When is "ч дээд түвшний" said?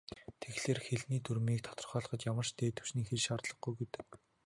2.49-3.05